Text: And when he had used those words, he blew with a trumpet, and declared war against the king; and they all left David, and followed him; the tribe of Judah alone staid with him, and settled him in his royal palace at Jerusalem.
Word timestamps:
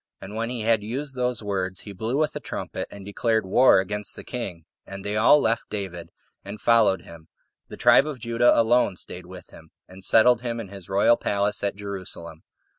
And 0.19 0.33
when 0.33 0.49
he 0.49 0.61
had 0.61 0.81
used 0.81 1.15
those 1.15 1.43
words, 1.43 1.81
he 1.81 1.93
blew 1.93 2.17
with 2.17 2.35
a 2.35 2.39
trumpet, 2.39 2.87
and 2.89 3.05
declared 3.05 3.45
war 3.45 3.79
against 3.79 4.15
the 4.15 4.23
king; 4.23 4.65
and 4.83 5.05
they 5.05 5.15
all 5.15 5.39
left 5.39 5.69
David, 5.69 6.09
and 6.43 6.59
followed 6.59 7.03
him; 7.03 7.27
the 7.67 7.77
tribe 7.77 8.07
of 8.07 8.17
Judah 8.19 8.59
alone 8.59 8.95
staid 8.97 9.27
with 9.27 9.51
him, 9.51 9.69
and 9.87 10.03
settled 10.03 10.41
him 10.41 10.59
in 10.59 10.69
his 10.69 10.89
royal 10.89 11.17
palace 11.17 11.63
at 11.63 11.75
Jerusalem. 11.75 12.41